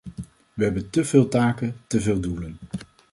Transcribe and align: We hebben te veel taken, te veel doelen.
We 0.53 0.63
hebben 0.63 0.89
te 0.89 1.05
veel 1.05 1.27
taken, 1.27 1.75
te 1.87 2.01
veel 2.01 2.19
doelen. 2.19 2.57